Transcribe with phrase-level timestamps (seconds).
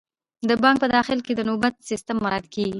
[0.47, 2.69] د بانک په داخل کې د نوبت سیستم مراعات کیږي.